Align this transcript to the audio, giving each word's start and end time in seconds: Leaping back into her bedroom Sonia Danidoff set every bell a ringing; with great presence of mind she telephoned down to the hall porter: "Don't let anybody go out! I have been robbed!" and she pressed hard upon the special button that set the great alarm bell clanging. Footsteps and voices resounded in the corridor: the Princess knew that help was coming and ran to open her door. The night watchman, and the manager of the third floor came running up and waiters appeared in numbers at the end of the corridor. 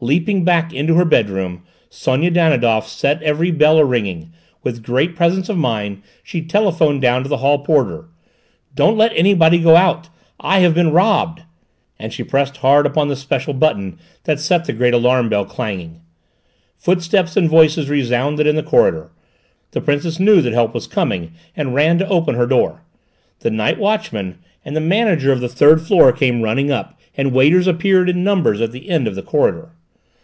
Leaping 0.00 0.44
back 0.44 0.72
into 0.72 0.94
her 0.94 1.04
bedroom 1.04 1.64
Sonia 1.90 2.30
Danidoff 2.30 2.86
set 2.86 3.20
every 3.20 3.50
bell 3.50 3.78
a 3.78 3.84
ringing; 3.84 4.30
with 4.62 4.84
great 4.84 5.16
presence 5.16 5.48
of 5.48 5.58
mind 5.58 6.00
she 6.22 6.40
telephoned 6.40 7.02
down 7.02 7.24
to 7.24 7.28
the 7.28 7.38
hall 7.38 7.64
porter: 7.64 8.04
"Don't 8.76 8.96
let 8.96 9.10
anybody 9.16 9.58
go 9.58 9.74
out! 9.74 10.08
I 10.38 10.60
have 10.60 10.72
been 10.72 10.92
robbed!" 10.92 11.42
and 11.98 12.12
she 12.12 12.22
pressed 12.22 12.58
hard 12.58 12.86
upon 12.86 13.08
the 13.08 13.16
special 13.16 13.52
button 13.52 13.98
that 14.22 14.38
set 14.38 14.66
the 14.66 14.72
great 14.72 14.94
alarm 14.94 15.28
bell 15.28 15.44
clanging. 15.44 16.00
Footsteps 16.78 17.36
and 17.36 17.50
voices 17.50 17.90
resounded 17.90 18.46
in 18.46 18.54
the 18.54 18.62
corridor: 18.62 19.10
the 19.72 19.80
Princess 19.80 20.20
knew 20.20 20.40
that 20.42 20.52
help 20.52 20.74
was 20.74 20.86
coming 20.86 21.32
and 21.56 21.74
ran 21.74 21.98
to 21.98 22.06
open 22.08 22.36
her 22.36 22.46
door. 22.46 22.82
The 23.40 23.50
night 23.50 23.80
watchman, 23.80 24.38
and 24.64 24.76
the 24.76 24.80
manager 24.80 25.32
of 25.32 25.40
the 25.40 25.48
third 25.48 25.80
floor 25.82 26.12
came 26.12 26.40
running 26.42 26.70
up 26.70 27.00
and 27.16 27.32
waiters 27.32 27.66
appeared 27.66 28.08
in 28.08 28.22
numbers 28.22 28.60
at 28.60 28.70
the 28.70 28.90
end 28.90 29.08
of 29.08 29.16
the 29.16 29.22
corridor. 29.22 29.70